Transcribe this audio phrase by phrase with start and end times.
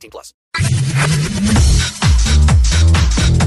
[0.00, 0.34] 18 plus.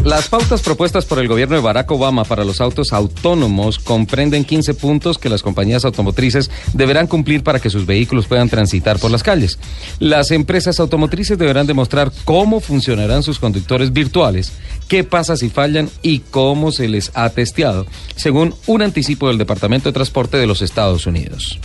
[0.03, 4.73] Las pautas propuestas por el gobierno de Barack Obama para los autos autónomos comprenden 15
[4.73, 9.23] puntos que las compañías automotrices deberán cumplir para que sus vehículos puedan transitar por las
[9.23, 9.59] calles.
[9.99, 14.51] Las empresas automotrices deberán demostrar cómo funcionarán sus conductores virtuales,
[14.90, 17.85] qué pasa si fallan y cómo se les ha testeado,
[18.17, 21.59] según un anticipo del Departamento de Transporte de los Estados Unidos.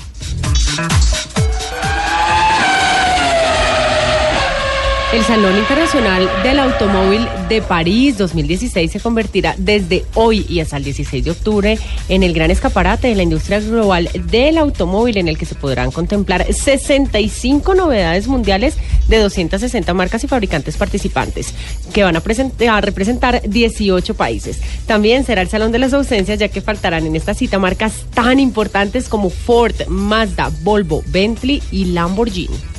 [5.11, 10.85] El Salón Internacional del Automóvil de París 2016 se convertirá desde hoy y hasta el
[10.85, 11.79] 16 de octubre
[12.11, 15.93] en el gran escaparate de la industria global del automóvil en el que se podrán
[15.93, 18.77] contemplar 65 novedades mundiales
[19.09, 21.55] de 260 marcas y fabricantes participantes
[21.95, 24.61] que van a, representar 18 países.
[24.87, 28.39] También será el Salón de las Ausencias ya que faltarán en esta cita marcas tan
[28.39, 32.78] importantes como Ford, Mazda, Volvo, Bentley y Lamborghini.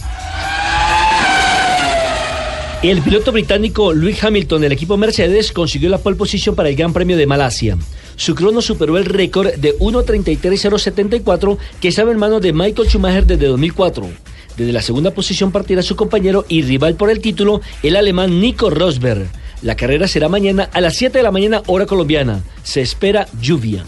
[2.81, 6.94] El piloto británico Lewis Hamilton del equipo Mercedes consiguió la pole position para el Gran
[6.94, 7.77] Premio de Malasia.
[8.16, 13.47] Su crono superó el récord de 1.33.074 que estaba en manos de Michael Schumacher desde
[13.47, 14.08] 2004.
[14.55, 18.69] Desde la segunda posición partirá su compañero y rival por el título, el alemán Nico
[18.69, 19.27] Rosberg.
[19.61, 22.43] La carrera será mañana a las 7 de la mañana hora colombiana.
[22.64, 23.83] Se espera lluvia.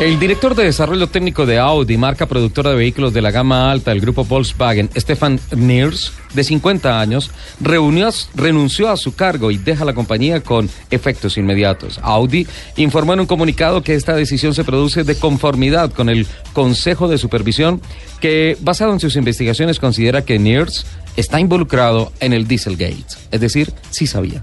[0.00, 3.92] El director de desarrollo técnico de Audi, marca productora de vehículos de la gama alta
[3.92, 9.84] del grupo Volkswagen, Stefan Niers, de 50 años, reunió, renunció a su cargo y deja
[9.84, 12.00] la compañía con efectos inmediatos.
[12.02, 12.44] Audi
[12.76, 17.16] informó en un comunicado que esta decisión se produce de conformidad con el Consejo de
[17.16, 17.80] Supervisión
[18.20, 20.86] que, basado en sus investigaciones, considera que Niers
[21.16, 23.04] está involucrado en el Dieselgate.
[23.30, 24.42] Es decir, sí sabía.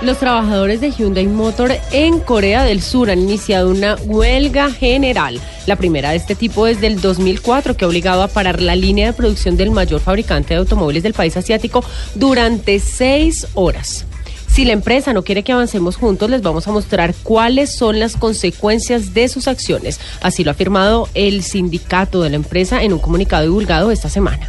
[0.00, 5.74] Los trabajadores de Hyundai Motor en Corea del Sur han iniciado una huelga general, la
[5.74, 9.12] primera de este tipo desde el 2004 que ha obligado a parar la línea de
[9.12, 11.82] producción del mayor fabricante de automóviles del país asiático
[12.14, 14.06] durante seis horas.
[14.46, 18.16] Si la empresa no quiere que avancemos juntos, les vamos a mostrar cuáles son las
[18.16, 19.98] consecuencias de sus acciones.
[20.22, 24.48] Así lo ha afirmado el sindicato de la empresa en un comunicado divulgado esta semana.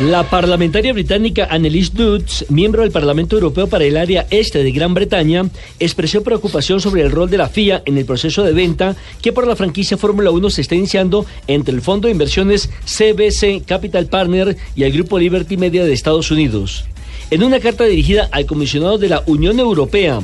[0.00, 4.92] La parlamentaria británica Annelies Dutz, miembro del Parlamento Europeo para el área este de Gran
[4.92, 9.32] Bretaña, expresó preocupación sobre el rol de la FIA en el proceso de venta que
[9.32, 14.06] por la franquicia Fórmula 1 se está iniciando entre el Fondo de Inversiones CBC Capital
[14.06, 16.86] Partner y el Grupo Liberty Media de Estados Unidos.
[17.30, 20.20] En una carta dirigida al comisionado de la Unión Europea,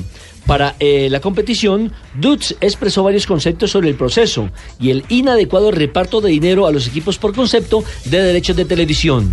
[0.46, 4.50] para eh, la competición, Dutz expresó varios conceptos sobre el proceso
[4.80, 9.32] y el inadecuado reparto de dinero a los equipos por concepto de derechos de televisión.